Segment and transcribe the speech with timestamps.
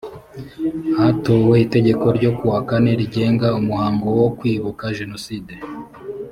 [0.97, 5.53] hatowe itegeko n ryo kuwa kane rigenga umuhango wo kwibuka jenoside